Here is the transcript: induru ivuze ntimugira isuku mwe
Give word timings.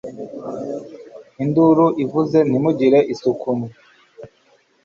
induru 1.43 1.87
ivuze 2.03 2.37
ntimugira 2.47 2.99
isuku 3.13 3.47
mwe 3.57 3.69